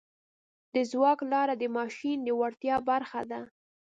[0.73, 3.41] د ځواک لاره د ماشین د وړتیا برخه ده.